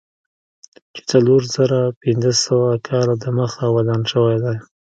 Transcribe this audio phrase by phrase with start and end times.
[0.93, 4.55] چې څلور زره پنځه سوه کاله دمخه ودان شوی دی.